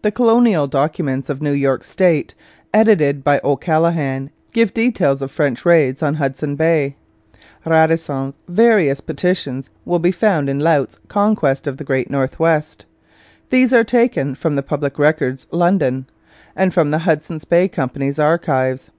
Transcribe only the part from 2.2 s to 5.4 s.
(16 vols.), edited by O'Callaghan, give details of